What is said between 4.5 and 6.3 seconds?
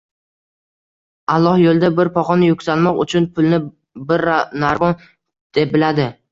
narvon deb biladi